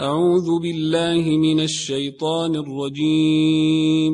[0.00, 4.12] أعوذ بالله من الشيطان الرجيم.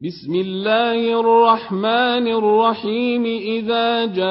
[0.00, 3.24] بسم الله الرحمن الرحيم.
[3.24, 4.28] إذا جاءك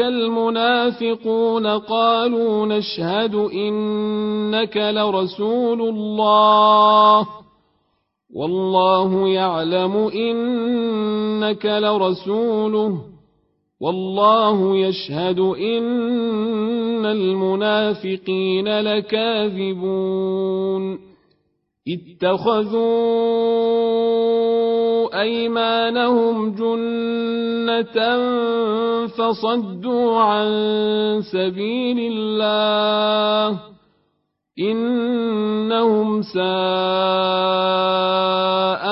[0.00, 7.28] المنافقون قالوا نشهد إنك لرسول الله.
[8.34, 13.15] والله يعلم إنك لرسوله.
[13.80, 20.98] والله يشهد إن المنافقين لكاذبون.
[21.88, 22.80] اتخذوا
[25.20, 28.16] أيمانهم جنة
[29.06, 30.46] فصدوا عن
[31.32, 33.60] سبيل الله.
[34.58, 36.44] إنهم ساء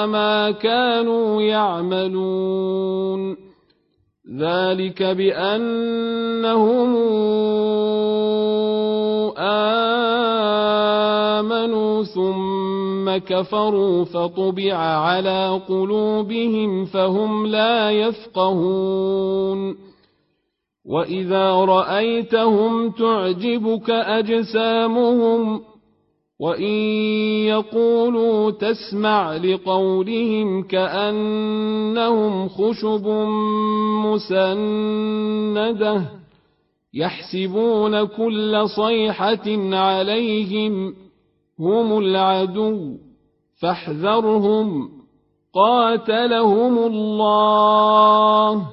[0.06, 3.53] ما كانوا يعملون.
[4.32, 6.96] ذلك بأنهم
[11.38, 19.76] آمنوا ثم كفروا فطبع على قلوبهم فهم لا يفقهون
[20.84, 25.60] وإذا رأيتهم تعجبك أجسامهم
[26.40, 26.72] وإن
[27.46, 33.06] يقولوا تسمع لقولهم كأنهم خشب
[34.04, 36.02] مسندة
[36.94, 40.94] يحسبون كل صيحة عليهم
[41.60, 42.96] هم العدو
[43.60, 44.90] فاحذرهم
[45.54, 48.66] قاتلهم الله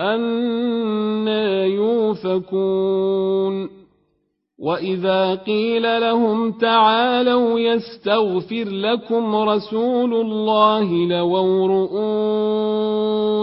[0.00, 3.73] أنا يوفكون
[4.58, 11.66] واذا قيل لهم تعالوا يستغفر لكم رسول الله لووا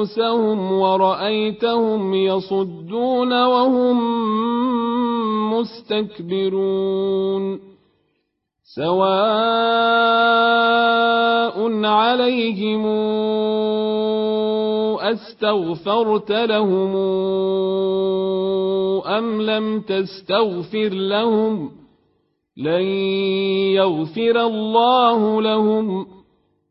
[0.02, 3.98] رؤوسهم ورايتهم يصدون وهم
[5.54, 6.92] مستكبرون
[8.76, 9.12] سواء
[11.86, 12.86] عليهم
[15.12, 16.96] استغفرت لهم
[19.06, 21.72] ام لم تستغفر لهم
[22.58, 22.82] لن
[23.76, 26.08] يغفر الله لهم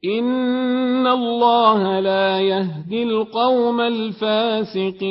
[0.04, 5.10] ان الله لا يهدي القوم الفاسقين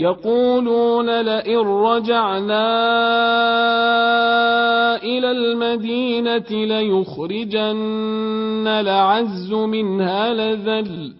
[0.00, 2.68] يقولون لئن رجعنا
[5.02, 7.88] إلى المدينة ليخرجن
[8.80, 11.12] لعز منها لذل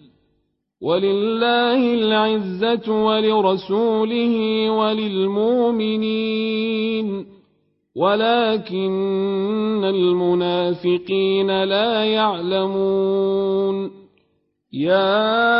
[0.81, 6.09] ولله العزة ولرسوله وللمؤمنين
[7.95, 13.91] ولكن المنافقين لا يعلمون.
[14.73, 15.59] يا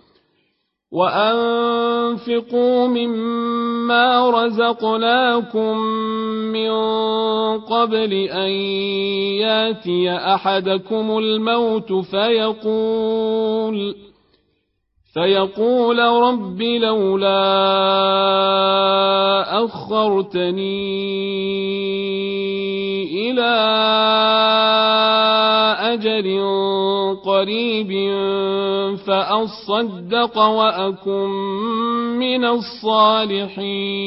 [0.91, 5.77] وأنفقوا مما رزقناكم
[6.51, 6.71] من
[7.59, 8.51] قبل أن
[9.39, 13.95] ياتي أحدكم الموت فيقول
[15.13, 17.41] فيقول رب لولا
[19.65, 21.01] أخرتني
[23.31, 23.51] إلى
[26.25, 27.91] أجل قريب
[28.97, 31.29] فأصدق وأكن
[32.19, 34.01] من الصالحين.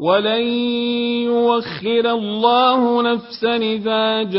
[0.00, 0.42] ولن
[1.22, 4.38] يوخر الله نفسا إذا جاء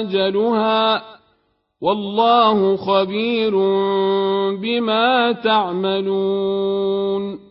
[0.00, 1.02] أجلها.
[1.82, 3.56] والله خبير
[4.56, 7.45] بما تعملون.